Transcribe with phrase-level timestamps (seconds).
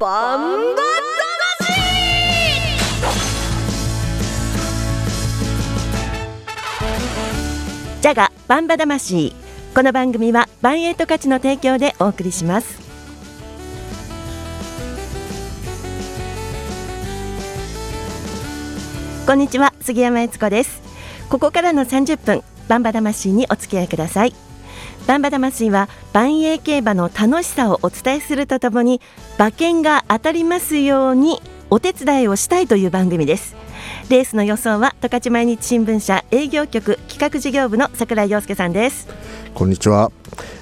[0.00, 0.82] バンバ
[8.00, 9.34] ジャガバンバ魂。
[9.74, 12.80] この番組はバンエイト価値の提供でお送りします。
[19.26, 20.80] こんにちは杉山悦子です。
[21.28, 24.32] ここからの30分バンバ魂にお付き合いください。
[25.06, 29.00] バンバ魂は万栄競馬の楽しさをお伝えするとともに
[29.38, 31.40] 馬券が当たりますように
[31.70, 33.56] お手伝いをしたいという番組です。
[34.08, 39.08] レースの予想は十勝毎日新聞社営業局企画事業部の櫻井陽介さんです。
[39.54, 40.12] こんにちは。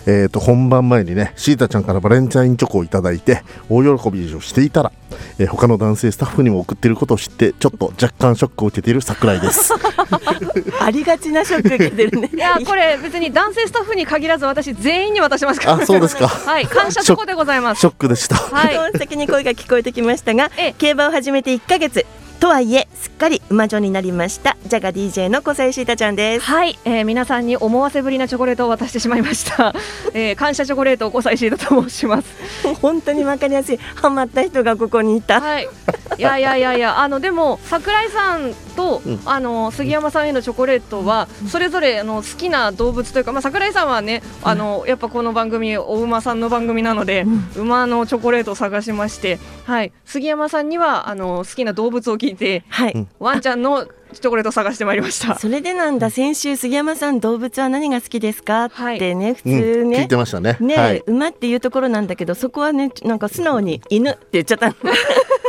[0.07, 4.93] えー、と本番前にねシータちゃんからバレンタインチョコをいただいて大喜びをしていたら、
[5.39, 9.75] えー他の男性スタッフにも送っていることを知ってちょっと若干ショックを受けている桜井です。
[10.81, 12.31] ありがちなショック受けてるね。
[12.35, 16.29] いやこれ別に男性スタッフに限らず私全員に渡しますから、あそうですか。
[16.47, 17.81] はい感謝チョコでございます。
[17.81, 18.37] ショックでした。
[18.37, 18.79] はい。
[18.79, 20.75] 音的に声が聞こえてきましたが、ええ。
[20.79, 22.07] 競馬を始めて1ヶ月
[22.41, 26.45] とはいえすっかり馬女になりましたジャガ DJ の小西シータちゃんです。
[26.45, 29.75] はい、えー、皆さんに思わせぶりなチョコレートを渡してしまいました、
[30.15, 32.29] えー、感謝チョコレート小西シータと申します。
[32.81, 33.79] 本当に分かりやすい。
[33.95, 35.41] ハマった人がここにいた。
[35.41, 35.69] はい。
[36.17, 39.21] いやいやいやいや あのでも桜井さんと、うん。
[39.25, 55.35] あの杉山さんへのチョコレートはそれぞれあの好きな動物というか、まあ、桜井さんはねあのやっぱこの番組お馬さんの番組なので、馬のチョコレートを探しまして、はい、杉山さんにはあの好きな動物を聞いてはい、うんワンちゃんのチョコレートを探してまいりました。
[55.41, 58.65] それでなんだ先週杉山さん動物は何が好きですか？
[58.65, 60.57] ってね、普うん、通ね聞いてましたね。
[60.61, 61.03] ね、はい。
[61.07, 64.79] 馬っていうところなんだけどそこはねなんか素直に犬って言っちゃった こ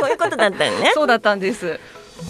[0.04, 1.80] ういうことだったよねそうだったんです。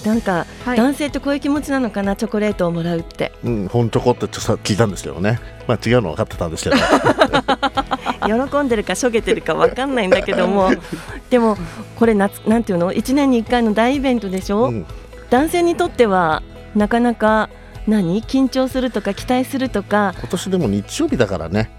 [0.04, 5.40] なんか、はい男性ってこういう気持ちなのかなチョコレートをもらうってうん、本チョコってちょっとさ聞いたんですけどね。
[5.66, 6.76] まあ違うの分かってたんですけど。
[8.48, 10.70] 喜んでるかしょげてるかわかんないんだけども
[11.30, 11.56] でも
[11.96, 14.86] これ夏なんていうの？1年に1回の大イベントでしょ、うん、
[15.30, 16.42] 男性にとっては
[16.74, 17.48] なかなか
[17.86, 18.22] 何？
[18.22, 20.14] 緊張するとか期待するとか。
[20.18, 21.70] 今年でも日曜日だからね。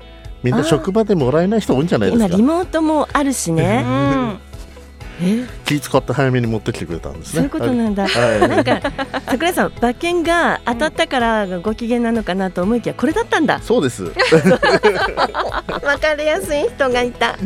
[0.44, 2.26] みんな職場でもらえない人多いんじゃないですか？
[2.28, 2.44] 今リ。
[2.44, 4.51] モートもあるし うねん、え
[5.66, 7.34] 気使って早めに持ってきてくれたんですね。
[7.34, 8.48] そういうことなんだ、はい。
[8.48, 8.82] なんか
[9.26, 13.60] 桜井さん馬券が当たったからご機嫌なのかなと思いきやこれだったんだ。
[13.62, 14.12] そうです。
[15.82, 17.38] 分かりやすい人がいた、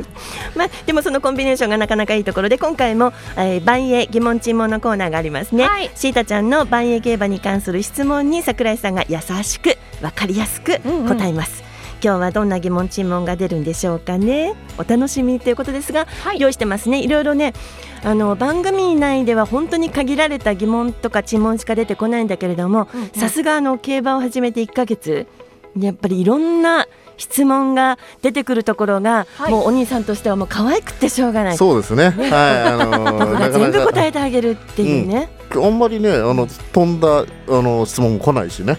[0.55, 5.91] まあ、でもそのコンビネーションがなかなかいいところで今回も、えー、万栄疑問尋問のコーナーがありますね、はい。
[5.95, 11.17] シータちゃんの万栄競馬に関する質問に桜井さんが優しく分かりやすくうんうん。
[11.17, 11.63] 答えます、
[12.05, 17.53] 今日はどんな疑問尋問が出るんでしょうかねお楽しみということですが、はい用意してますねいろいろね
[18.03, 25.25] あの番組内では本当に限られた疑問とか尋問しか出てこないんだけれどもうんうんさすがあの競馬を始めて1ヶ月
[25.79, 31.57] やっぱりいろんな質問が出てくるところが、はいもうお兄さんとしてはもう可愛くてしょうがない。
[31.57, 32.09] そうですね。
[32.09, 32.31] はい。
[32.31, 38.77] あの僕がー、 全部答えてあげるっていうね、あんまりねあの飛んだあの質問も来ないしね。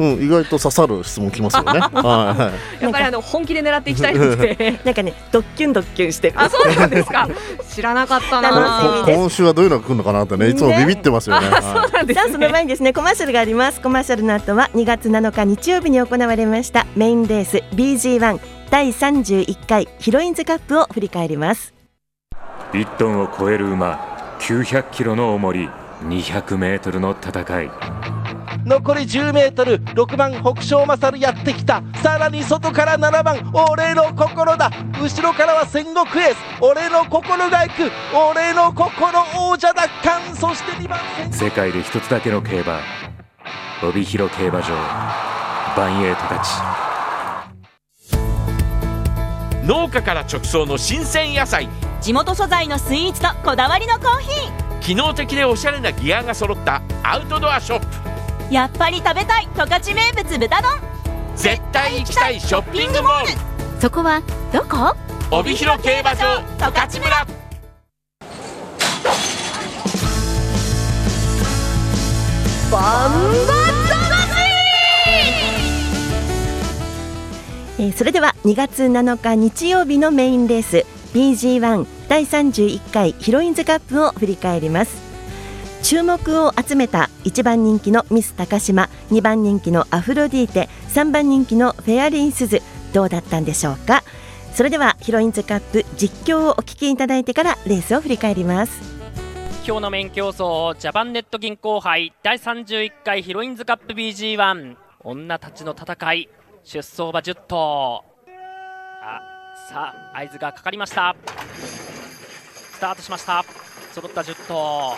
[0.00, 1.78] うん、意外と刺さる質問来ますよね。
[1.78, 2.82] はいはい。
[2.82, 4.80] やっぱりあの本気で狙っていきたいので。
[4.82, 7.28] なんかねドッキュンドッキュンしてるあ、そうなんですか。
[7.70, 9.04] 知らなかったな。
[9.06, 11.46] 今週はどういうのが来るのかなってねいつもビビってますよね。
[11.52, 18.40] あ、そうなんですさあその前にですねコマーシャルがありますコマーシャルの後は2月7日日曜日に行われましたメインレース BG1
[18.70, 21.74] 第31回ヒロインズカップを振り返ります
[22.72, 25.68] 1トンを超える馬900キロの重り
[26.02, 27.70] 200メートルの戦い。
[28.64, 31.82] 残り 10m6 番北勝勝やってきた。
[32.02, 34.70] さらに外から7番俺の心だ。
[35.00, 36.36] 後ろからは戦国エース。
[36.60, 37.90] 俺の心が行く。
[38.32, 40.34] 俺の心王者奪還。
[40.34, 42.80] そして2番戦世界で一つだけの競馬。
[43.82, 44.68] 帯広競馬場。
[45.76, 46.50] バンエイトたち
[49.64, 51.68] 農家から直送の新鮮野菜。
[52.00, 57.86] 地元素材のスイーツとこだわりのコーヒ機能的でおしゃれなギアが揃ったアウトドアショップ。
[57.86, 60.70] ーやっぱり食べたい十勝名物豚丼。
[61.36, 63.80] 絶対行きたいショッピングモール。
[63.80, 64.96] そこはどこ？
[65.30, 67.26] 帯広競馬場十勝村。
[72.72, 73.10] バン
[77.78, 85.10] えーそれでは2月7日日曜日のメインレース BG1 第31回ヒロインズカップを振り返ります。
[85.82, 92.60] 注目を集めた1番人気のミス高島2番人気のアフロディーテ3番人気のフェアリースズ
[92.92, 94.04] どうだったんでしょうか？
[94.54, 98.80] それではヒロインズカップ実況をお聞きいただいてからレースを振り返ります。
[99.66, 106.28] 今日のメイン競争ジャパンネット銀行杯第31回ヒロインズカップ BG1 女たちの戦い
[106.62, 108.09] 出走馬10頭。
[109.70, 111.14] さあ合図がかかりました。
[112.72, 113.44] スタートしました。
[113.92, 114.96] 揃った10頭。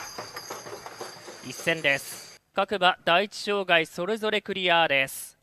[1.46, 2.40] 一戦です。
[2.54, 5.38] 各馬第一障害それぞれクリアです。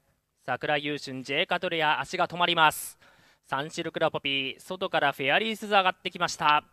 [0.47, 2.97] 桜優春 J カトレア足が止まります。
[3.45, 6.63] サンシルクラポピー外からフェアリースズ上がってきました。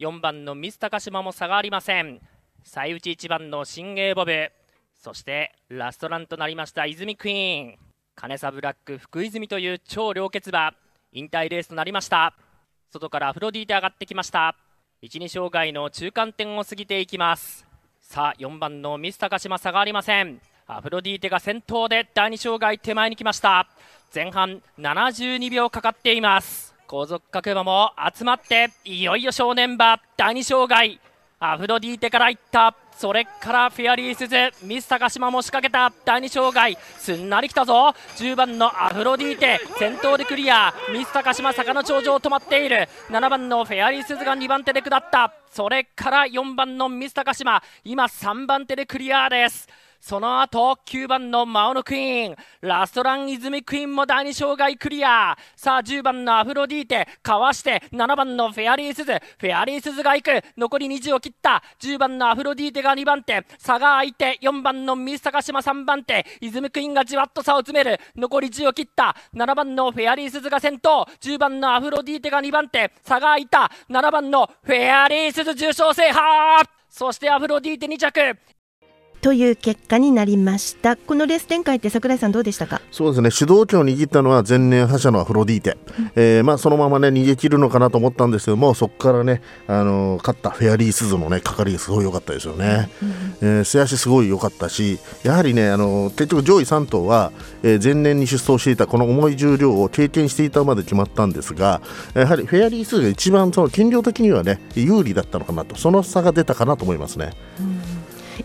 [0.00, 2.22] 4番のミス高島も差がありません。
[2.64, 4.50] 最内1番の新鋭ボブ。
[4.94, 7.78] そしてラストランとなりました泉クイーン。
[8.14, 10.72] 金サブラック福泉という超良血馬。
[11.12, 12.34] 引退レースとなりました。
[12.90, 14.54] 外からアフロディーテ上がってきました。
[15.02, 17.66] 12障害の中間点を過ぎていきます。
[18.00, 20.40] さあ4番のミス高島差がありません。
[20.66, 23.68] アフロディーテが先頭で第2障害手前に来ました。
[24.14, 26.74] 前半72秒かかっています。
[26.86, 30.00] 後続各馬も集まっていよいよ正念場。
[30.16, 31.00] 第2障害。
[31.40, 32.74] アフロディーテから行った。
[32.96, 35.92] それからフェアリースズミス高島も仕掛けた。
[36.04, 37.94] 第2障害すんなり来たぞ。
[38.16, 40.74] 10番のアフロディーテ先頭でクリア。
[40.92, 42.88] ミス高島坂の頂上止まっている。
[43.10, 45.32] 7番のフェアリースズが2番手で下った。
[45.52, 49.68] それから4番のミス高島今3番手でクリアです。
[50.00, 52.36] その後9番のマオノクイーン。
[52.60, 55.36] ラストラン泉クイーンも第2障害クリア。
[55.56, 57.08] さあ10番のアフロディーテ。
[57.22, 59.12] かわして7番のフェアリースズ。
[59.12, 60.30] フェアリースズが行く。
[60.56, 61.62] 残り20を切った。
[61.80, 63.44] 10番のアフロディーテが2番手。
[63.58, 66.24] 差が空いて4番のミス高島3番手。
[66.40, 68.00] 泉クイーンがじわっと差を詰める。
[68.16, 69.16] 残り10を切った。
[69.34, 71.06] 7番のフェアリースズが先頭。
[71.20, 72.92] 10番のアフロディーテが2番手。
[73.02, 73.70] 差が空いた。
[73.90, 76.68] 7番のフェアリースズ重賞制覇。
[76.88, 78.57] そしてアフロディーテ2着。
[79.20, 80.96] という結果になりました。
[80.96, 82.80] このレース展開って桜井さんどうでしたか？
[82.92, 83.30] そうですね。
[83.30, 85.76] 主導権を握ったのは前年覇者のアフロディーテ、
[86.14, 92.88] えーまあ、そのままね逃げ切るのかなと思ったんですけどもそこからね、あのー勝ったフェアリースズのねかかりがすごい良かったですよね、
[93.42, 97.32] えー末足すごい良かったしやはりね、あのー結局上位3頭は、
[97.62, 101.80] えー前年に出走していたこの重い重量を経験していたまで決まったんですが
[102.14, 107.32] やはりフェアリースズが一番その斤量的にはね有利だったのかなとその差が出たかなと思いますね。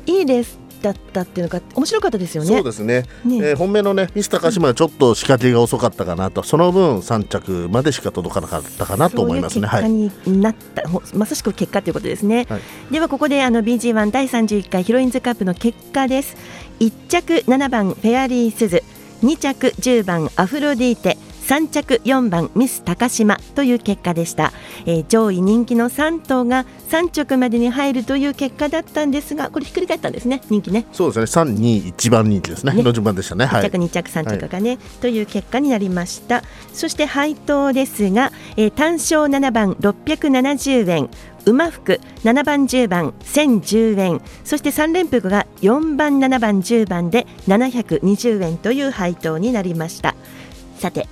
[0.08, 2.50] いいレースだったっていうのが面白かったですよね。
[2.50, 3.06] そうですね。
[3.26, 3.38] ね。
[3.38, 6.44] えー本命のねミス高島はちょっと仕掛けが遅かったかなと。
[6.44, 9.68] その分3着までしか届かなかったかなと思いますね。
[9.72, 9.92] そうはい。
[9.92, 12.62] いう結果になった、ほまさしく結果ということですね、はい。
[12.92, 16.36] ではここであの BG1 第31回ヒロインズカップの結果です。
[16.80, 18.84] 1着7番フェアリースズ
[19.24, 24.54] 2着10番アフロディーテ3着4番ミス高島という結果でした、
[24.86, 30.42] えー上位人気の3頭が3着までに入るという結果だったんですがこれひっくり返ったんですね。
[30.50, 30.86] 人気ね。
[30.94, 31.52] そうですね。
[31.52, 32.74] 3、2、1番人気ですね。
[32.74, 32.82] ね。
[32.82, 33.46] の順番でしたね。
[33.46, 36.44] は1い着、2着、3着がね、という結果になりました。
[36.72, 41.10] そして配当ですが、えー単勝7番670円。
[41.46, 44.22] 馬服7番10番1010円。
[44.46, 50.16] そして3連複が4番7番10番で720円という配当になりました。
[50.80, 51.08] さて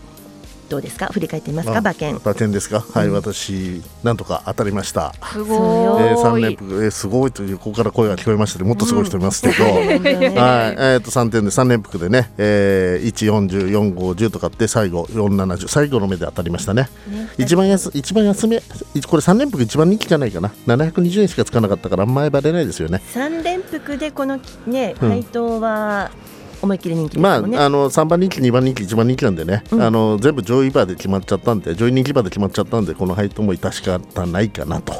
[0.72, 1.08] どうですか？
[1.08, 1.76] 振り返ってみますか？
[1.76, 2.16] あ馬券。
[2.16, 2.80] 馬券ですか？
[2.94, 5.14] はい、私なんとか当たりました。
[5.22, 8.66] すそうよごえー、3い連複、えーすごいというここから声が聞こえましたね。
[8.66, 9.74] もっとすごい人いますけど、 ね。
[9.82, 16.90] はい、えー、と3点で3連複でね、えー、1404510とかって最後470最後の目で当たりましたね。
[17.38, 18.58] 一番安一番安め
[18.96, 23.02] いこれ3連複一番人気じゃないかな？720円しかつかなかったからあんまりバレないですよね。
[23.14, 25.10] 3連複でこのねうん。
[25.10, 26.12] 配当は
[26.62, 29.82] 思いっきり人気ですまあ、あの3番人気、2番人気、1番人気なんでね、うん。
[29.82, 34.94] あの全部上位馬で決まっちゃったんで、上位人気馬で決まっちゃったんで、この配当も致し方ないかなと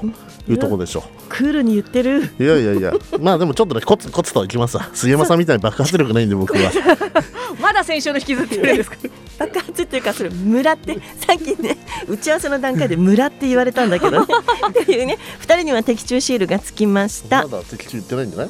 [0.50, 2.20] いうところでしょクールに言ってる。
[2.40, 2.44] う。
[2.44, 6.72] いやいやいや、まあでもちょっとね、コツコツといきますわ、杉山さんみたいに爆発力ないんで、僕は。
[7.62, 8.98] まだ先週の引きずってるんですか？
[9.40, 10.94] 爆発っていうかそれ村って
[11.28, 14.28] さっきね打ち合わせの段階で村って言われたんだけどね。
[14.70, 15.18] っていうね。
[15.42, 17.44] 2人には的中シールがつきました。
[17.44, 18.50] まだ的中言ってないんじゃない？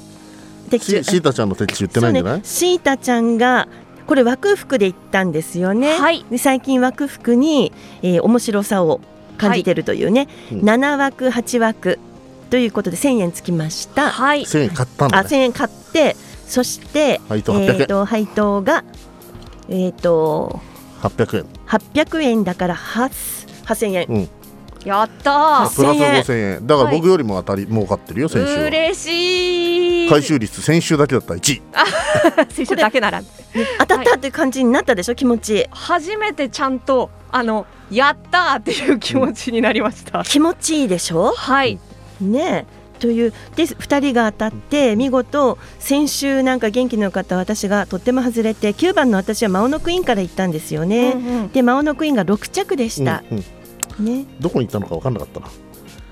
[0.72, 0.84] 的。
[0.84, 2.42] 中シシータちゃんの的中言ってないんじゃない、ね。
[2.44, 3.68] シータちゃんが
[4.08, 6.26] これ枠服で行ったんですよね、はい。
[6.32, 9.00] で最近枠服に、えー面白さを
[9.38, 10.60] 感じてるというね、うん。
[10.62, 12.00] 7枠8枠。
[12.50, 14.42] ということで1000円つきました、はい。
[14.42, 15.30] 1000円買ったんあだね。
[15.30, 17.68] 1000円買ってそして配当800円。
[17.68, 18.84] えーと配当が
[19.70, 20.60] えっ、と
[21.02, 21.46] 800円。
[21.68, 24.06] 800円だから8 8000円。
[24.10, 24.30] うん。
[24.84, 26.68] やったプラス8000円5000円。
[26.68, 28.60] だから僕よりも当たり儲かってるよ、先週は。
[28.64, 29.41] ー嬉しい
[30.12, 31.36] 回収率、先週だけだった。
[31.36, 31.62] ら1位。
[32.54, 33.24] 先週だけなら。
[33.80, 35.16] 当たったっていう感じになったでしょ？
[35.16, 35.68] 気持ち。
[35.72, 41.32] 初めてちゃんとあのやったーっていう気持ちになりました、気持ちいいでしょ？
[41.36, 41.80] はい。
[42.20, 42.82] ねえ。
[43.00, 51.48] というで2人が当たって見事先週なんか元気の良かった私がとっても外れて9番の私はマオノクイーンから行ったんですよね、うんうん。
[51.52, 53.44] でマオノクイーンが6着でした、うん
[54.00, 54.06] うん。
[54.06, 54.26] ね。
[54.40, 55.48] どこに行ったのか分かんなかったな。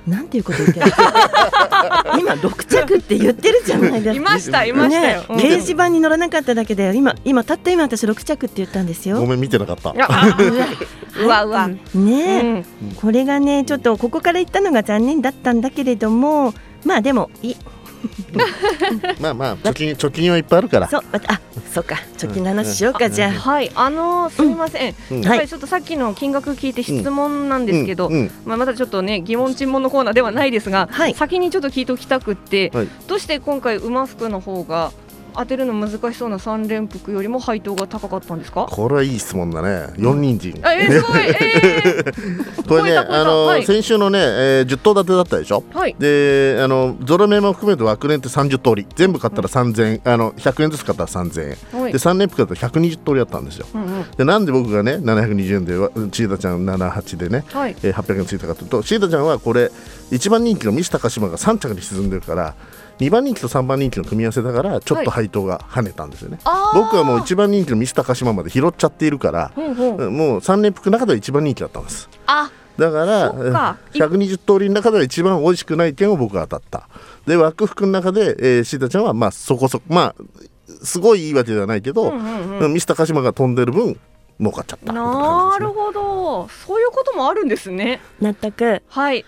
[0.10, 0.86] なんていうこと言ってる
[2.20, 4.14] 今6着って言ってるじゃないですか。
[4.14, 5.38] いましたいましたよ、うん。
[5.38, 9.20] ね掲示板に乗らなかっただけだよ今今たった今私6着って言ったんですよ。
[9.20, 9.92] ごめん、見てなかった。
[9.92, 11.76] うわうわ、ね。
[11.96, 12.66] え、うん。
[12.96, 16.54] これがねちょっとここから行ったのが残念だったんだけれども
[16.86, 17.56] まあでもい
[19.20, 20.88] まあまあ貯金貯金はいっぱいあるから。
[20.88, 21.42] そうああ
[21.74, 21.96] そうか。
[22.18, 25.22] 貯金の話しようか、じゃあ、はい、あのーすみません、うん。
[25.22, 28.14] やっぱりちょっとさっきの金額聞いて質問なんですけど、うん。
[28.14, 28.32] うん。
[28.46, 31.14] まあ、まだちょっとね疑問尋問のコーナーではないですが、はい。
[31.14, 32.88] 先にちょっと聞いておきたくって、はい。
[33.08, 34.92] どうして今回馬服の方が
[35.36, 38.68] 当てるの難しそうな三連服よりも配当が高かったんですか？
[38.70, 39.88] これはいい質問だね。
[39.98, 40.60] 四人参。
[40.64, 43.66] あえー、すごい、えー、 これねあの、はい。
[43.66, 45.64] 先週のね、えー、10頭立てだったでしょ？
[45.74, 45.96] はい。
[46.00, 48.88] であのゾロ目も含めて枠連って30通り。
[48.96, 51.92] 全部買ったら3000、あの100円ずつ買ったら3000円、はい。
[51.92, 53.66] で3連服だったら120通りあったんですよ。
[53.74, 54.06] うんうん。
[54.18, 57.76] でなんで僕がね720円でわチータちゃん78でね、はい。
[57.84, 59.72] えー800円ついたかというとシータちゃんはこれ
[60.12, 62.54] 1番人気のミス高島が3着に沈んでるから
[63.00, 66.80] 2番人気と3番人気の組み合わせだからちょっと配当が跳ねたんですよね、あー。
[66.80, 70.18] 僕はもう1番人気のミス高島まで拾っちゃっているから、ほうほううん。
[70.18, 72.10] もう3連服の中では1番人気だったんです。
[72.28, 73.78] あだからか。
[73.94, 76.90] えー120通りの中では一番美味しくない券を僕が当たった。
[77.26, 80.16] で枠服の中で、えー、シータちゃんはまあそこそこまあ
[80.84, 82.74] すごいいいわけではないけど、うんうんうん。
[82.74, 83.98] ミス高島が飛んでる分
[84.40, 86.48] 儲かっちゃったなるほど。
[86.48, 88.00] そういうこともあるんですね。
[88.22, 88.82] 納得。
[88.88, 89.26] はい、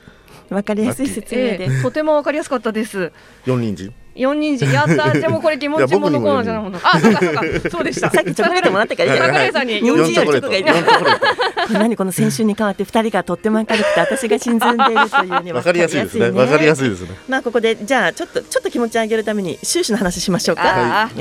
[0.51, 3.11] わかりやすい説明で、えー、とてもわかりやすかったです。
[3.45, 7.69] 4人参四人参やった じゃあもうこれ疑問尋問のコーナーじゃないものあそうかそうか。
[7.69, 8.09] そうでした。
[8.09, 11.19] さっきチョコレートもらったから桜井さんに日本人よりチョコがいる四チョコレート。
[11.67, 16.29] これ何この先週に変わって二人がとっても明るくて私が沈んでいるというねわかりやすいですね。
[16.29, 17.09] わかりやすいですね。
[17.27, 21.09] まあここでじゃあちょっとちょっと気持ち上げるために収支の話しましょうか。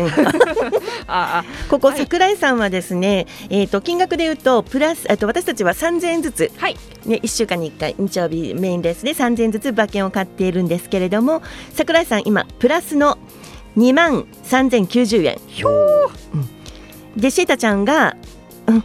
[1.68, 6.50] ここ桜井さんはですね、えっ、と金額で言うとプラスえっと私たちは3000円ずつ。
[6.56, 6.76] はい。
[7.06, 11.42] ね一週間に1回日曜日メインレースで3000円ずつ馬券を買っているんですけれども
[11.72, 13.18] 桜井さん今プラスの
[13.76, 15.38] 2万3090円。
[16.34, 17.20] うん。
[17.20, 18.16] でシータちゃんが、
[18.66, 18.84] うん、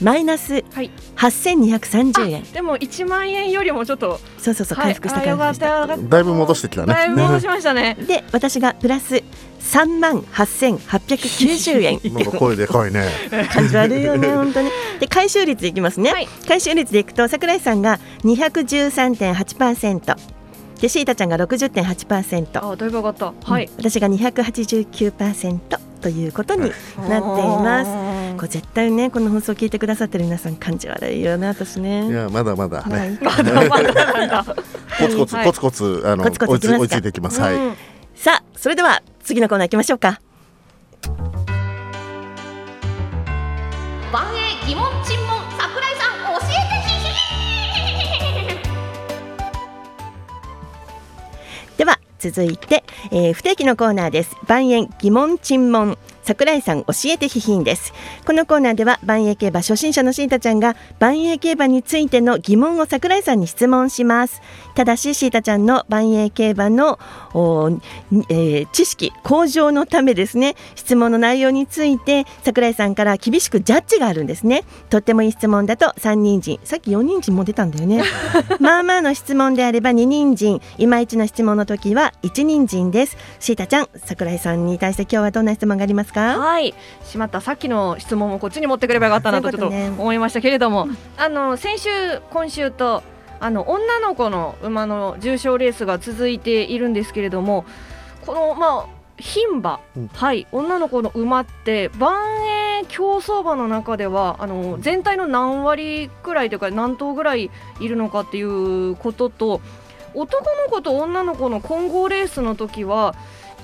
[0.00, 0.90] マイナスはい。
[1.16, 2.42] 8230円。
[2.52, 5.66] でも一万円よりもちょっとそうそうそうはい回復した感じでした。
[5.66, 6.08] ったよかった。
[6.08, 6.92] だいぶ戻してきたね。
[6.92, 7.96] だいぶ戻しましたね。
[8.06, 9.22] で私がプラス
[9.60, 12.00] 3万8890円。
[12.12, 13.08] なんか声でかいね。
[13.52, 14.70] 感じ悪いよね 本当に。
[15.00, 16.28] で回収率いきますね、はい。
[16.46, 20.35] 回収率でいくと桜井さんが213.8%
[20.80, 23.32] でシータちゃんが60.8%、あだいぶ上がった。
[23.44, 23.70] はい。
[23.78, 25.58] 私が289%
[26.02, 28.36] ということになっています。
[28.36, 32.84] これ絶対ねこの放送を聞いてくださってる皆さん感じ悪いよね私いねやまだまだ。
[32.84, 34.44] ね まだまだ
[35.00, 35.46] コツコツはい。
[35.46, 37.40] コツコツあのコツコツ追いついていきます。
[37.40, 37.54] はい。
[37.54, 37.76] うん。
[38.14, 40.20] さあそれでは次のコーナー行きましょうか。
[44.12, 45.25] 万英疑問尋
[52.18, 54.36] 続いて、えー不定期のコーナーです。
[54.46, 55.98] 万円疑問尋問。
[56.26, 57.92] 桜井さん教えてひひんです。
[58.26, 64.42] このコーナーでは万栄競馬初心者のシータちゃんが万栄競馬についての疑問を桜井さんに質問します。
[64.74, 66.98] ただしシータちゃんの万栄競馬の、
[68.28, 70.56] えー知識向上のためですね。
[70.74, 74.64] 質問の内容について桜井さんから厳しくジャッジがあるんですね。
[74.90, 78.02] とってもいい質問だと3人参さっき4人参も出たんだよね。
[78.58, 83.16] まあまあの質問であれば2人参いまいちの質問の時は1人参です。
[83.38, 86.15] シータちゃん桜井さんに対して今日はどんな質問がありますか？
[86.20, 91.90] はい、しまったさっきの質問もこっちに持ってくればよかったなとちょっと思いましたけれども、あの先週
[92.30, 93.02] 今週と
[93.40, 97.64] あの女の子の馬の重賞レースが続いているんですけれども
[98.24, 100.08] このまあ牝馬、うん。
[100.08, 100.46] はい。
[100.52, 102.46] 女の子の馬って万
[102.80, 109.60] 栄競走馬の中ではあの全体の何割くらいというか何頭ぐらいいるのかっていうことと
[110.14, 113.14] 男の子と女の子の混合レースの時は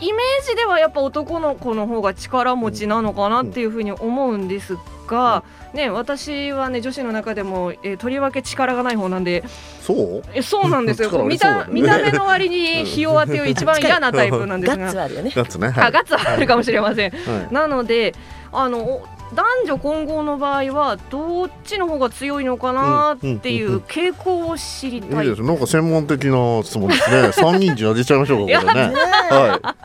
[0.01, 5.45] イメージではやっぱ男の子の方が力持ちなのかなっていうふうに思うんですが、
[5.75, 9.45] ね、私はね女子の中でも、えーとりわけ力がない方なんで。
[9.81, 10.23] そう？
[10.35, 11.09] えそうなんですよ。
[11.09, 15.33] 力あり見た見た目の割にひ弱っていう一番嫌なタイプなんですガッツあるよね。
[15.35, 17.11] ガッツねはいあガッツはあるかもしれません。
[17.11, 17.55] はい。
[17.55, 18.15] なので
[18.53, 25.27] あのお男女混合の場合はどっちの方が強いのかなっていうんうんうんう傾向を知りたい。
[25.27, 25.43] いいです。
[25.43, 27.33] なんか専門的な質問ですね。
[27.35, 28.95] 三人じゃ出ちゃいましょうかこれね。
[29.31, 29.83] はい。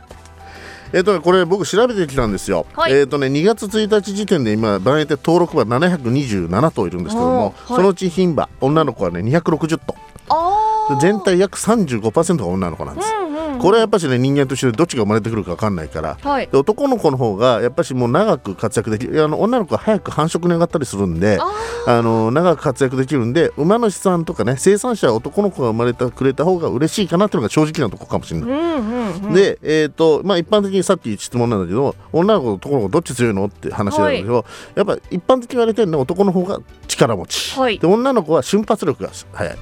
[0.92, 2.92] えっとねこれ僕調べてきたんですよ、はい。
[2.92, 7.52] えっとね2月1日時点で今番営で登録馬727頭いるんですけども、はい。
[7.66, 9.94] そのうち牝馬女の子はね260頭
[10.30, 10.68] あー。
[10.68, 13.28] で全体約35%が女の子なんです、うんうん
[13.58, 16.16] これはやっぱしね人間としてどっちが生まれてくるか分かんないから。
[16.20, 16.48] はい。
[16.48, 21.38] で男の子の方がやっぱしもう長く活躍できるあの女の子は早く繁殖に上がったりするんで
[21.86, 28.50] あの長く活躍できるんで馬主さんとかね生産者は男の子が生まれてくれた方が嬉しいかなっていうのが正直なとこかもしれない。
[28.50, 29.34] うんうんうん。
[29.34, 37.78] で、えーとまあ、一般的にさっき質問なんだけど女の子と男の子どっち強いのって話なんだけど、やっぱ一般的に言われてるのは男の方が力持ち、はい。
[37.78, 39.54] で女の子は瞬発力が速い。
[39.54, 39.56] っ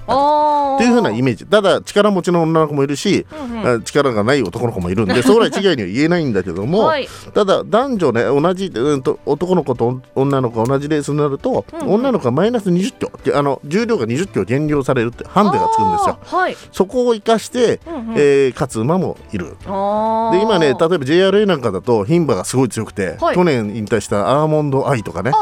[0.78, 1.46] ていう風なイメージ。
[1.46, 3.76] ただ力持ちの女の子もいるし、うんうん。
[3.76, 7.08] あ力がない男の子もいるんでそれは一概には言えないんだけども、はい。
[7.34, 11.94] ただ男女ね同じ、うん、と男の子と女の子が同じレースになると、うんうん。
[11.94, 13.12] 女の子がマイナス20キロ。
[13.24, 16.18] であの重量が20キロ減量されるってハンデがつくんですよ。
[16.22, 16.56] はい。
[16.72, 18.14] そこを生かして、うんうん。
[18.16, 19.50] えー勝つ馬もいる。
[19.50, 23.34] で今ね例えば JRA なんかだと牝馬がすごい強くて、はい。
[23.34, 25.32] 去年引退したアーモンドアイとかね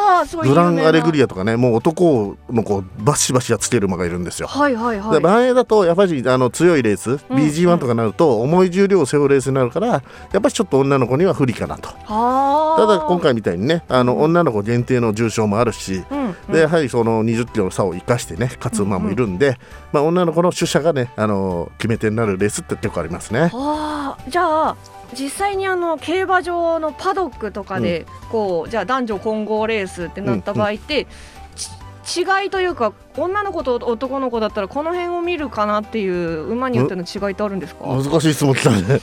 [0.42, 4.48] グランアレグリアアとかねもう男の子をバシバシやっつける馬がいるんですよ。
[4.48, 5.12] はいはいはい。
[5.14, 10.02] で万栄だとやっぱりあの強いレース、BG1 とかになると重い重量を背負うレースになるからやっ
[10.32, 11.88] ぱりちょっと女の子には不利かなと。
[12.06, 16.52] あただ今回みたいにねあの女の子限定の重賞もあるし、うんうん。
[16.52, 19.58] でやはりその20キロの差を生かしてね勝つ馬もいるんで、
[19.92, 23.50] まあ、女の子の主者がねあの決め手になるレースって結構ありますね。
[24.28, 24.76] じゃあ
[25.14, 31.08] 実際にあの競馬場のパドックとかで、こうじゃあ男女混合レースってなった場合って、ち
[32.04, 39.00] 違いというか女の子と男の子だったらこの辺を見るかなっていう馬によっての違いってあるんですか、難しい質問来たね。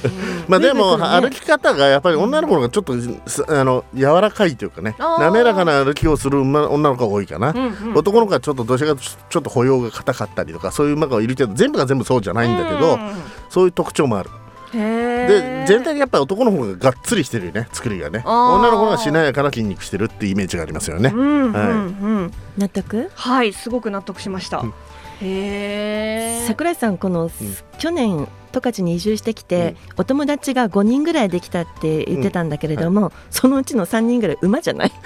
[0.47, 7.49] まあでも、歩き方がやっぱり女の子の方がちょっとすあの柔らかいというかね滑らかな歩きをする馬女の子が多いかな。
[7.49, 7.93] うんうん。
[7.95, 13.11] 男の子はちょっとどちらかちょっと歩様が硬かったりとかそういう馬がいるけど全部が全部そうじゃないんだけど、うん。
[13.49, 14.29] そういう特徴もある。
[14.73, 18.23] へでー全体にやっぱり男の方ががっつりしてるよね作りがね。
[18.25, 21.11] 女の子がしなやかな筋肉してるっていうイメージがありますよね。
[21.13, 22.61] うんうんうん、はい。
[22.61, 23.09] 納得？
[23.13, 24.73] はいすごく納得しました、うん。
[25.21, 27.29] へえ桜井さんこの、
[27.77, 34.91] 去年十勝に移住してきて、お友達が5人ぐらいできたって言ってたんだけれども、そのうちの3人ぐらい馬じゃない？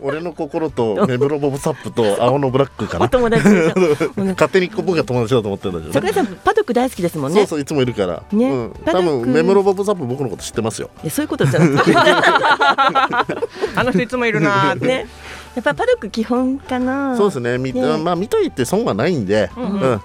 [0.00, 7.40] 俺の心とメブロボブサップと青のブラックかおな友達勝手に僕が友達だと思ってるんだけど桜井さんパドック大好きですもんね。
[7.40, 8.50] そうそういつもいるから、ね。
[8.50, 10.90] うん、多分メムロボブサップ僕のこと知ってますよ。
[11.02, 14.74] いやそういうことじゃなくてあの人いつもいるな。
[14.74, 15.06] ーって、ね。
[15.54, 17.16] やっぱパドック基本かな。
[17.16, 17.58] そうですね。
[17.58, 17.82] みね。
[17.98, 19.68] まあ見といて損はないんで、ううん。
[19.94, 20.00] ん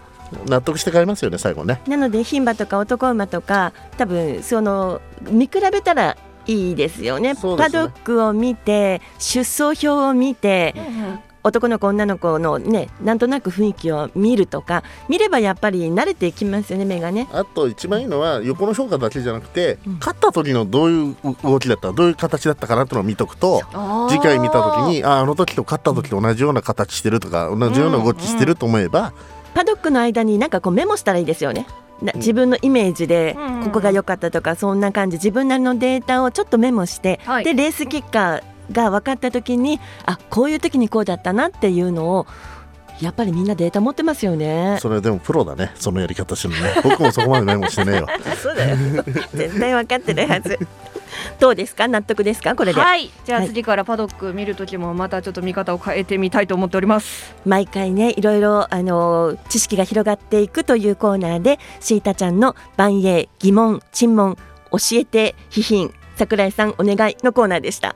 [0.46, 1.82] 納得して買いますよね最後ね。
[1.88, 7.34] なので牝馬とか男馬とか多分その見比べたらいいですよね。
[7.34, 7.36] ね。
[7.36, 10.76] パドックを見て出走表を見て
[11.44, 17.28] 男の子女の子のねなんとなく雰囲気を見るとか見ればやっぱり慣れてきますよね目がね。
[17.32, 23.62] あと一番いいのは横の評価だけじゃなくて、勝った時のどういう動きだったどういう形だったかなっていうのを見とくと
[24.10, 29.14] 次回見た時にああの時と勝った時と同じような形してるとか同じような動きしてると思えば、
[29.54, 31.66] パドックの間になんかこうメモしたらいいですよね。
[31.66, 33.64] な自分のイメージでうん。
[33.64, 35.18] ここが良かったとかそんな感じ。
[35.18, 37.44] 自分なりのデータをちょっとメモして、はい。
[37.44, 42.28] でレース結果が分かった時にあこういう時にこうだったなっていうのを
[43.02, 44.78] やっぱりみんなデータ持ってますよね。
[44.80, 45.72] それでもプロだね。
[45.76, 46.82] そのやり方してるのね。
[46.84, 48.08] 僕もそこまでメモしてねえよ。
[48.42, 48.78] そうだよ。
[49.34, 50.60] 絶対分かってるはず。
[51.40, 51.88] どうですか？
[51.88, 52.56] 納得ですか？
[52.56, 53.10] これで、はい。
[53.26, 53.48] じゃあはい。
[53.48, 57.34] 次からパドック見るときもまたちょっと見方を変えてみたいと思っております。
[57.46, 64.38] 毎回ねいろいろあの知識が広がっていくというコーナーでシータちゃんの万栄疑問沈問
[64.72, 67.96] 教えて批品桜井さんお願いのコーナーでした。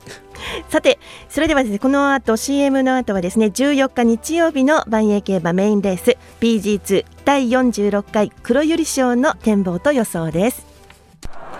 [0.68, 0.98] さて
[1.28, 10.66] それではですねこの後 CM の後はですね14日日曜日の万栄競馬メインレース PG2 第46回黒百合賞の展望と予想です。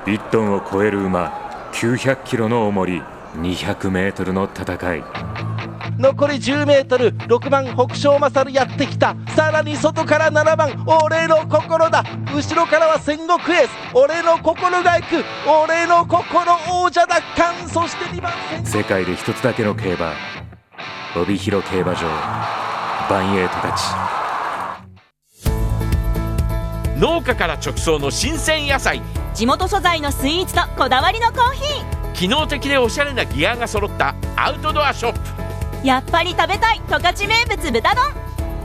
[0.05, 1.46] 1トンを超える馬
[1.77, 3.03] 900キロの重り
[3.35, 5.05] 200メートルの戦い。
[5.99, 9.15] 残り 10m 6番北勝勝やってきた。
[9.37, 12.03] さらに外から7番俺の心だ。
[12.35, 13.71] 後ろからは戦国エース。
[13.93, 17.69] 俺の心が行く俺の心王者奪還。
[17.69, 18.65] そして2番戦。
[18.65, 20.12] 世界で一つだけの競馬。
[21.15, 22.07] 帯広競馬場。
[23.11, 24.16] 万栄十勝
[26.97, 29.03] 農家から直送の新鮮野菜。
[29.35, 35.19] 地元素材のスイーツとこだわりのコーヒ機能的でおしゃれなギアが揃ったアウトドアショップ。
[35.83, 38.05] ーやっぱり食べたい十勝名物豚丼。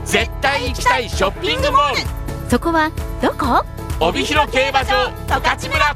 [0.06, 2.00] 絶対行きたいショッピングモール。
[2.50, 2.90] そこは
[3.20, 3.62] どこ？
[4.00, 5.94] 帯広競馬場十勝村。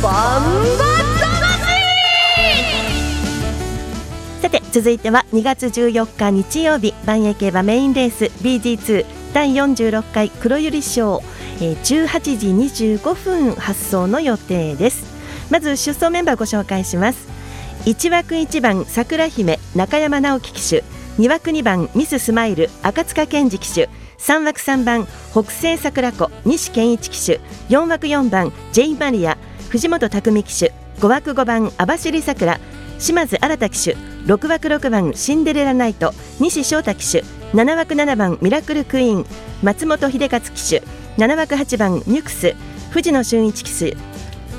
[0.00, 0.93] さて
[4.74, 11.22] 続いては2月14日日曜日万栄競馬メインレース BG2 第46回黒百合賞、
[11.60, 12.48] えー、18時
[12.96, 15.06] 25分発送の予定です。
[15.48, 17.28] まず出走メンバーご紹介します。
[17.84, 20.82] 1枠1番桜姫中山直樹騎手。
[21.18, 23.88] 2枠2番ミススマイル赤塚健二騎手。
[24.18, 27.38] 3枠3番北西桜子西健一騎手。
[27.68, 30.72] 4枠4番ジェイマリア藤本匠騎手。
[30.98, 32.58] 5枠5番網走さくら
[32.98, 39.26] 島津新騎手6枠6番シンデレラナイト西翔太騎手7枠7番ミラクルクイーン
[39.62, 40.82] 松本秀勝騎手
[41.18, 42.54] 7枠8番ニュクス
[42.90, 43.96] 藤野俊一騎手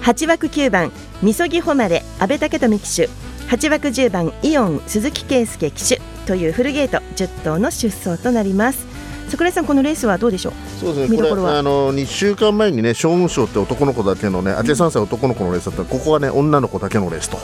[0.01, 3.09] 8枠9番みそぎ誉れ阿部武富騎手
[3.49, 8.94] 8枠10番イオン鈴木圭介騎手というフルゲート10頭の出走となります。
[9.29, 10.53] 桜井さんこのレースはどうでしょう？
[10.79, 11.57] そうですね、これは？
[11.57, 15.83] あの2週間前にね、将軍賞って男の子だけのね、当て3歳男の子のレースだった。
[15.83, 17.37] ら、ここはね、女の子だけのレースと。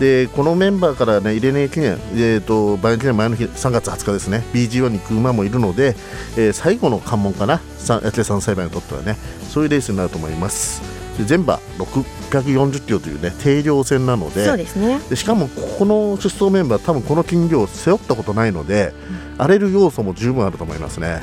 [0.00, 5.94] で、このメンバーからね、入れねえ記念、えー、と、バイオ記念前の日、3月20日ですね、BG1 に行く馬もいるので、
[6.36, 9.16] えー最後の関門かな、さ当て3歳馬にとってはね、
[9.48, 10.82] そういうレースになると思います。
[11.18, 15.00] で全馬640キロというね、定量戦なので、そうですね。
[15.08, 18.92] でしかもこの出走メンバー多分この金魚を背負ったことないので、
[19.38, 21.20] 荒れる要素も十分あると思いますね。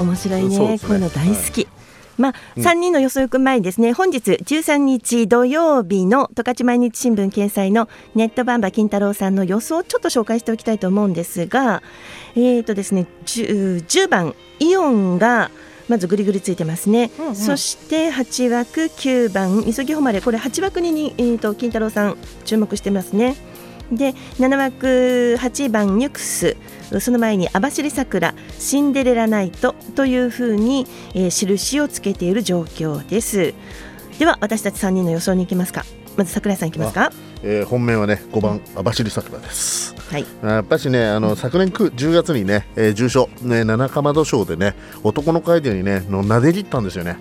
[0.00, 0.58] 面白いね。
[0.58, 0.78] ね。
[0.78, 1.68] こういうの大好き、
[2.16, 2.62] まあ、うん。
[2.62, 11.82] 3人の予想行く前にですね、本日13日土曜日の十勝毎日新聞掲載のネットバンバ金太郎さんの予想をちょっと紹介しておきたいと思うんですが、
[12.34, 15.50] えーとですね、10, 10番イオンが
[15.88, 17.36] まずぐりぐりついてますね、うんうん。
[17.36, 20.20] そして8枠9番みそぎ誉れ。
[20.20, 23.36] これ8枠にに、えー、と金太郎さん注目してますね。
[23.90, 26.56] で7枠8番ニュクス。
[27.00, 33.54] その前に網走桜シンデレラナイトというふうに、えー印をつけている状況です。
[34.18, 35.84] では私たち3人の予想に行きますか。
[36.16, 39.94] まず桜井さん行きますかえー本命はね5番網走さくらです。
[40.10, 40.24] はい。
[40.42, 44.74] やっぱしねあの昨年9 10月にね、えー重賞ね七かまど賞でね
[45.04, 47.16] 男の子相手にねの撫で切ったんですよね。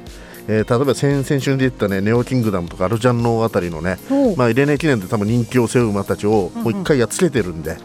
[0.47, 3.97] えー例えば先々週に出てたねネオキングダムとかアルジャンノあたりのね、
[4.37, 7.75] まあ、イレネ記念で多分人気を背負う馬たちをもう一回やっつけてるんで,、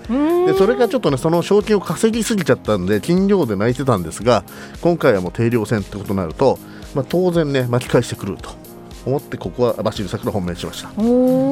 [0.47, 4.45] でそれがちょっとねその賞金を稼ぎすぎちゃったんで金量で泣いてたんですが
[4.81, 6.57] 今回はもう定量戦ってことになると、
[6.95, 8.51] まあ、当然ね巻き返してくると
[9.07, 10.89] 思ってここは網走桜本命にしました。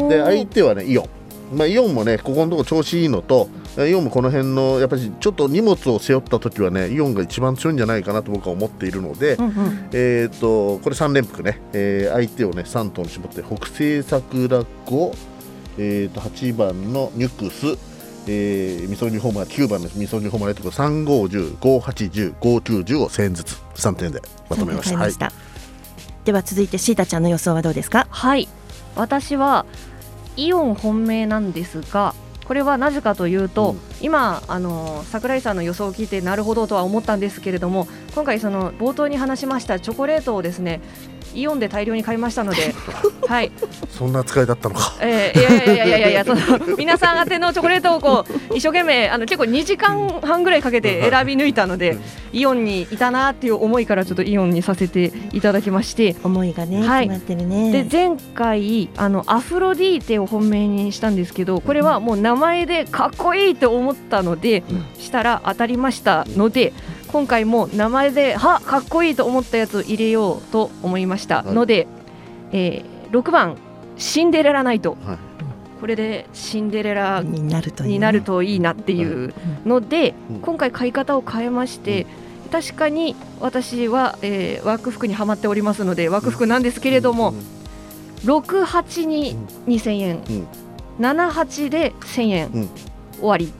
[0.09, 1.09] で相手はねイオン、
[1.57, 9.37] まあ、イオンもねここのところ調子いいのとイオンもこの辺のやっぱりちょっと荷物を背負った時はねイオンが一番強いんじゃないかなと僕は思っているので、
[9.93, 15.15] えー、とこれ3連複ね、えー相手をね3頭に絞って北西桜子、
[15.79, 17.79] えー、と8番のニュクス
[18.27, 24.99] えー、みそ煮ホマ9番のみそ煮ホマレとか3 5 1 0 5 8 1 0 5 9 10を1000円ずつ3点でまとめました。
[24.99, 25.50] はいわかりました
[26.25, 28.07] では続いてシータちゃんの予想はどうですか？
[28.11, 28.49] はい。
[28.97, 29.67] 私は
[30.37, 40.81] イオン本命なんですがこれはなぜかというと、今あの桜井さんの予想を聞いてなるほどとは思ったんですけれども今回その冒頭に話しましたチョコレートをですね
[41.35, 42.75] イオンで大量に買いましたので
[43.27, 43.53] はい。
[43.91, 44.95] そんな扱いだったのか。
[45.01, 51.97] えーいやいやいやいやいやその皆さん宛てのチョコレートをこう一生懸命あの結構2時間半ぐらいかけて選び抜いたので
[52.33, 57.09] イオンにいたなっていう思いからちょっとイオンにさせていただきまして思いがね、はい。
[57.09, 57.73] 決まってるね。
[57.73, 64.63] で前回あのアフロディーテを本命にしたんですけどこれはもう名前でかっこいいと思ったので、
[64.99, 66.73] したら当たりましたので
[67.13, 71.43] 今回も名前ではかっこいいと思ったやつを入れようと思いました。
[71.43, 71.87] ので、
[72.53, 73.57] えー6番
[73.97, 75.19] シンデレラナイト、はい。
[75.81, 77.95] これでシンデレラになるといいね。
[77.95, 79.35] になるといいなっていう
[79.67, 80.41] ので、うん。
[80.41, 82.07] 今回買い方を変えまして、
[82.51, 87.35] 確かに私は、えー、枠服にはまっておりますので枠服なんですけれども、
[88.25, 90.47] 68に2000円、うん。
[91.01, 92.69] 78で1000円、うん。
[93.19, 93.53] 終わり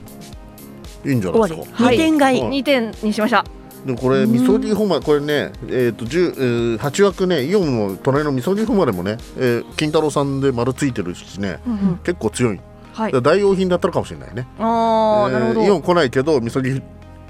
[1.05, 1.89] いいんじゃないですか。
[1.91, 3.45] 二点買いうん2点にしました
[3.85, 12.59] でもこれ、みそぎホマこれね、えーと10えー、8枠ね、イオンの隣のみそぎホマでもね、えー、金太郎さんで丸ついてるしね、うんうん結構強い。
[12.93, 14.45] はい代用品だったのかもしれないね。
[14.59, 16.81] あえーイオン来ないけど、みそぎ、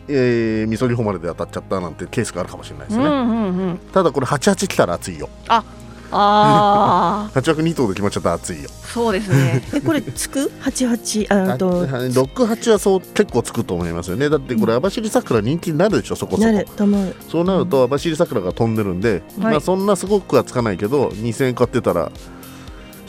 [0.08, 3.06] えー、みそぎホマレで当たっちゃったなんてケースがあるかもしれないですね。
[3.06, 5.30] うんうんうんただこれ88来たら熱いよ。
[5.48, 5.64] あ
[6.12, 8.70] 8枠2頭で決まっちゃったら熱いよ。
[8.70, 9.64] ーそうですね。
[9.74, 10.52] えこれつく？
[10.60, 11.86] 八八ああと。
[11.88, 14.30] 68はそう結構つくと思いますよね。
[14.30, 16.52] だってこれ、網走桜人気になるでしょ、そこそこ。
[16.52, 17.16] なると思う。
[17.30, 22.12] そうなると網走桜が飛んでるんで、まあそんなすごくはつかないけど2000円買ってたら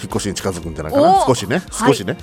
[0.00, 1.24] 引っ越しに近づくんじゃないかな？
[1.24, 1.62] お少しね。
[1.72, 2.16] 少しね、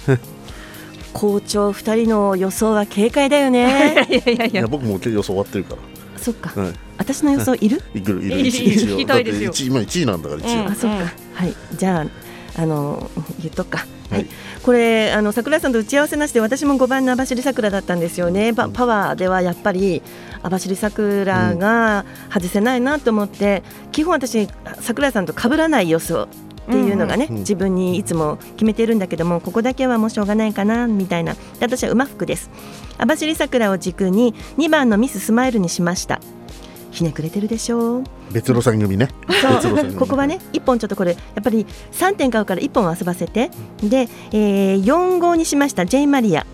[1.14, 4.08] 校長二人の予想は軽快だよね。
[4.10, 5.76] いやいやいい、や僕も予想終わってるか
[6.18, 7.82] そっか、ら、はい、私の予想いる？
[7.96, 8.24] いくる。
[8.24, 9.50] いる聞きたいですよ。
[9.50, 11.56] だって一今1位なんだから一応、あそっか、はい。
[11.76, 12.06] じゃ
[12.58, 13.10] ああの
[13.42, 13.88] 言っとくか。
[14.10, 14.26] はい、
[14.64, 20.02] これあの桜井さんと打ち合わせなしで私も5番の網走桜だったんですよね、パパワーではやっぱり
[20.42, 24.48] 網走桜が外せないなと思って、基本私
[24.82, 26.28] 桜井さんと被らない予想っ
[26.66, 31.36] ていうのがね、うん自分にいつも決めてるんだけどもここだけはもうしょうがないかなみたいな。
[31.36, 32.50] で私は馬服です。
[32.98, 36.20] 網走桜を軸に2番のミススマイルにしました
[36.92, 38.04] ひねくれてるでしょう。
[38.32, 39.10] 別路線組ね。
[39.98, 43.52] ここはね1本ちょっとこれやっぱり3点買うから1本遊ばせて。
[43.82, 46.46] で、えー、4号にしましたジェイ・マリア、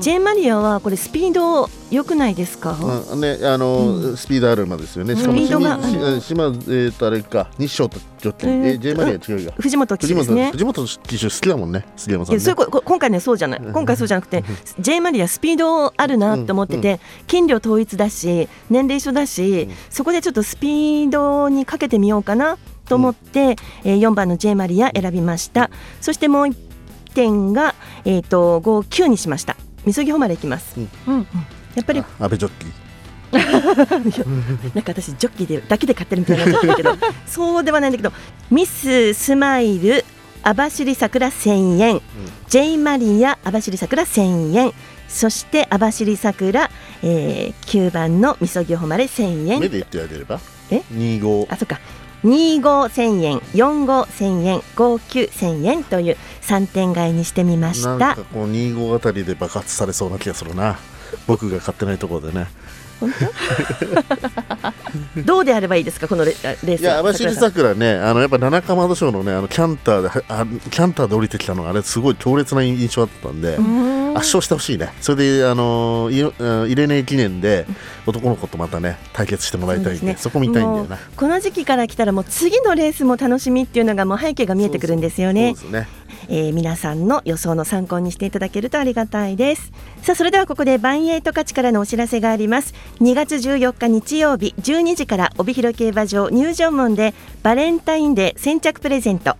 [0.00, 2.76] ジェイ・マリアはこれスピード良くないですか、
[3.12, 5.16] あね、あの、スピードある馬ですよね。
[5.16, 9.52] しかも、スピードがし島、えっ、と、あれか、日照とジョッキー、えーえ、ジェイマリア違うよ。
[9.58, 10.50] 藤本騎手ですね。
[10.52, 12.42] 藤本騎手好きだもんね、杉山さん、ね。
[12.42, 13.60] いやそ今回ねそうじゃない。
[13.60, 14.44] 今回そうじゃなくて
[14.78, 25.70] ジェイ・マリアスピードあるなと思ってて、金量統一だし年齢一緒だし、そこでちょっとスピードにかけてみようかなと思って、えー、4番のジェイ・マリア選びました
[26.00, 26.73] そしてもう1
[27.14, 27.74] 点が、
[28.04, 29.56] えー、と59にしました。
[29.86, 31.26] みそぎ誉れいきます、うん。
[31.74, 32.66] やっぱり安倍ジョッキ。
[32.66, 32.84] ー。
[34.74, 36.96] なんか私ジョッキーでだけで買ってるみたいになっちゃったけど
[37.26, 38.12] そうではないんだけど
[38.50, 40.04] ミススマイル
[40.44, 42.00] 網走桜1000円、
[42.48, 44.72] ジェイマリア網走桜1000円
[45.08, 46.70] そして網走桜、
[47.02, 49.60] えー、9番のみそぎ誉れ1000円。
[49.60, 50.38] 目で言ってあげれば？
[50.70, 50.82] え？
[50.90, 51.46] 二号。
[51.50, 51.80] あそっか
[52.24, 60.78] 2号1000円4号1000円5 9 1000円という3点買いにしてみましたなんかこう二号あたりで爆発されそうな気がするな。
[61.26, 62.46] 僕が買ってないところでね。
[65.24, 73.58] どうであればいいですかこのレレースいや、網走桜ね、あのやっぱ七かまど賞のね、あのキャンターで、あキャンターで降りてきたのが、あれすごい強烈な印象だったんで。
[74.14, 74.92] 圧勝してほしいね。
[75.00, 77.66] それで、あのいあイレネ記念で、
[78.06, 80.98] 男の子とまたね、対決してもらいたいんで、そそこ見たいんだよな。
[81.16, 85.54] この時期から来たらもう次のレースも楽しみっていうのがもう背景が見えてくるんですよね。
[85.56, 85.88] そうですね。
[86.28, 89.72] えー皆さんの予想の参考にしていただけるとありがたいです。
[90.02, 92.74] さあそれではここでバンエイト勝ちからのお知らせがあります。
[93.00, 99.36] 2月14日日曜日12時から帯広競馬場入場門でバレンタインデー先着プレゼント。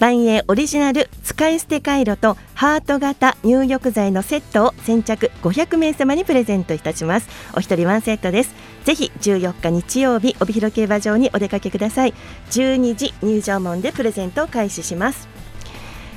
[0.00, 7.28] 万栄オリジナル使い捨てカイロとハート型入浴剤のセットを先着500名様にプレゼントいたします。
[7.54, 8.54] お一人ワンセットです。
[8.84, 12.14] ぜひ14日日曜日帯広競馬場にお出かけください。
[12.50, 15.33] 12時入場門でプレゼントを開始します。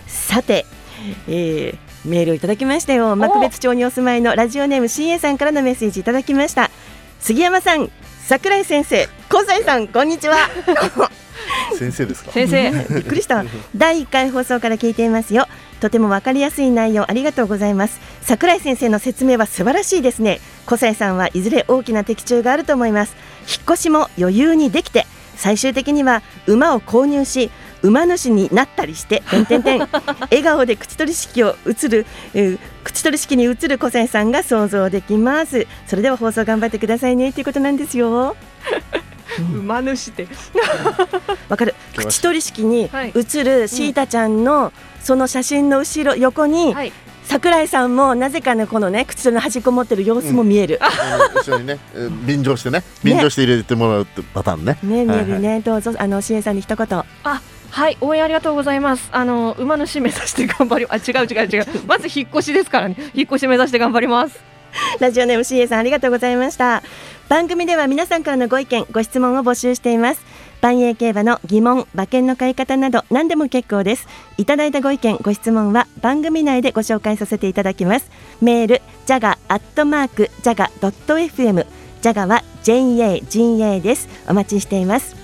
[0.08, 0.66] さて、
[1.28, 3.18] えーメールをいただきましたよ。
[3.18, 6.72] 幕別町にお住まいのラジオネーム CA さんからのメッセージいただきました。
[7.20, 7.92] 杉山さん
[8.22, 10.38] 桜井先生香西さんこんにちは。
[11.78, 12.32] 先生ですか？
[12.32, 12.72] 先生。
[12.96, 13.44] びっくりした
[13.76, 15.48] 第1回放送から聞いていますよ。
[15.82, 18.00] とてもわかりやすい内容ありがとうございます。
[18.22, 20.40] 桜井先生の説明は素晴らしいですね。
[20.66, 23.16] 小西さんはいずれ大きな的中があると思います。
[23.50, 29.80] 引っ越しも余裕にできて最終的には馬を購入し馬主になったりして、 てんてんてん。
[29.80, 35.68] 笑顔で口取り式を映る、えー口取り式に映る小西さんが想像できます。
[35.88, 38.38] それでは放送頑張ってくださいねということなんですよ。
[39.54, 40.28] 馬主って。
[41.50, 41.76] わかる。
[41.96, 43.10] 口取り式にはい。
[43.10, 44.72] 映るシータちゃんの
[45.04, 46.94] その写真の後ろ横に、はい。
[47.28, 50.90] 桜井さんもなぜかねこのね口取りの端っこ持ってる様子も見える、あ
[51.34, 54.78] の一緒にね、えー便乗してね、便乗して入れてもらうってパターンね。
[54.82, 56.88] ね見えるね、はいはいどうぞあの支援さんに一言。
[56.88, 57.42] あ
[57.78, 59.08] はい応援ありがとうございます。
[59.12, 61.66] あの馬主目指して頑張りあ違う違う違う。
[61.86, 62.96] まず引っ越しですからね。
[63.14, 64.40] 引っ越し目指して頑張ります。
[65.00, 66.82] ラジオネーム CA さんありがとうございました。
[67.30, 70.26] 番組では皆さんからのご意見ご質問を募集しています。
[70.60, 74.08] 万栄競馬の疑問馬券の買い方など何でも結構です。
[74.38, 78.10] いただいたご意見ご質問は番組内でご紹介させていただきます。
[78.42, 81.68] メールジャガアットマークジャガドット FM
[82.02, 84.10] ジャガは JA 陣営です。
[84.28, 85.17] お待ちしています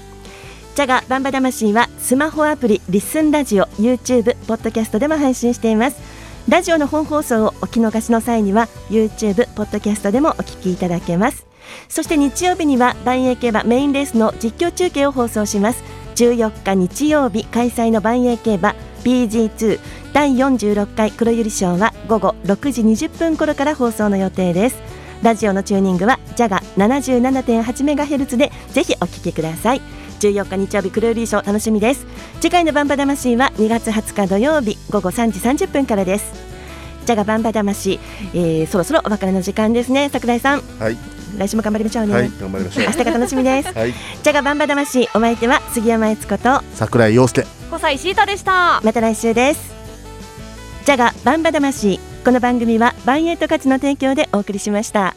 [0.75, 6.01] ジャガバンバ魂はスマホアプリリッスンラジオ YouTube ポッドキャストでも配信しています。
[6.49, 11.45] ラジオの本放送をお聞き逃しの際には YouTube ポッドキャストでもお聞きいただけます。
[11.89, 15.83] そして日曜日には万栄競馬メインレースの実況中継を放送します。
[16.15, 19.79] 14日日曜日開催の万栄競馬 BG2
[20.11, 24.77] 第46回黒百合賞は午後6時20分頃から放送の予定です。
[25.21, 30.02] ラジオのチューニングはジャガ 77.8MHz でぜひお聞きください。
[30.27, 32.05] 14日日曜日黒百合賞楽しみです。
[32.39, 36.33] 次回のバンバ魂は2月20日土曜日午後3時30分からです。
[37.05, 37.99] ジャガバンバ魂、
[38.33, 40.09] えー、そろそろお別れの時間ですね。
[40.11, 40.61] 桜井さん。
[40.79, 40.97] はい、
[41.37, 42.85] 来週も頑張りましょうね、はい、頑張りましょう。
[42.85, 42.91] 明。
[42.91, 43.73] 日が楽しみです。
[43.73, 47.45] はい、ジャガバンバ魂お相手は杉山悦子と桜井陽介。
[47.71, 48.81] 小西シータでした。
[48.83, 49.73] また来週です。
[50.85, 55.15] ジャガバンバ魂この番組はバンエイト価値の提供でお送りしました